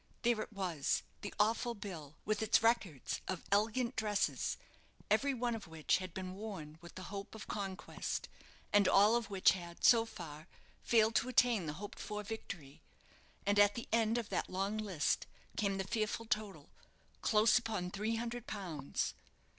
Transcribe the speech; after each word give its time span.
There 0.23 0.41
it 0.41 0.51
was, 0.51 1.03
the 1.21 1.31
awful 1.39 1.75
bill, 1.75 2.15
with 2.25 2.41
its 2.41 2.63
records 2.63 3.21
of 3.27 3.43
elegant 3.51 3.95
dresses 3.95 4.57
every 5.11 5.35
one 5.35 5.53
of 5.53 5.67
which 5.67 5.97
had 5.99 6.11
been 6.11 6.33
worn 6.33 6.79
with 6.81 6.95
the 6.95 7.03
hope 7.13 7.35
of 7.35 7.45
conquest, 7.47 8.27
and 8.73 8.87
all 8.87 9.15
of 9.15 9.29
which 9.29 9.51
had, 9.51 9.83
so 9.83 10.05
far, 10.07 10.47
failed 10.81 11.13
to 11.17 11.29
attain 11.29 11.67
the 11.67 11.73
hoped 11.77 11.99
for 11.99 12.23
victory. 12.23 12.81
And 13.45 13.59
at 13.59 13.75
the 13.75 13.87
end 13.91 14.17
of 14.17 14.29
that 14.29 14.49
long 14.49 14.79
list 14.79 15.27
came 15.55 15.77
the 15.77 15.83
fearful 15.83 16.25
total 16.25 16.71
close 17.21 17.59
upon 17.59 17.91
three 17.91 18.15
hundred 18.15 18.47
pounds! 18.47 19.13